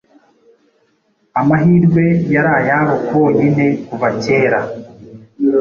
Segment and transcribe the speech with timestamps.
[1.39, 2.03] amahirwe
[2.33, 4.59] yari ayabo bonyine kuva kera.